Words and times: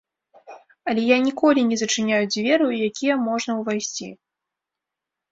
Але 0.91 1.01
я 1.09 1.17
ніколі 1.25 1.65
не 1.71 1.77
зачыняю 1.81 2.21
дзверы, 2.33 2.63
у 2.71 2.77
якія 2.89 3.17
можна 3.27 3.51
ўвайсці. 3.59 4.09